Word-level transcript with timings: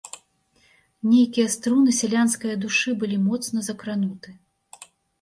Нейкія 1.11 1.51
струны 1.57 1.95
сялянскае 2.01 2.55
душы 2.65 2.97
былі 3.05 3.23
моцна 3.29 3.59
закрануты. 3.71 4.39